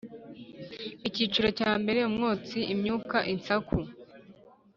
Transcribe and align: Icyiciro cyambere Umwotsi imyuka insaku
Icyiciro 1.07 1.47
cyambere 1.59 1.99
Umwotsi 2.09 2.57
imyuka 2.73 3.17
insaku 3.33 3.77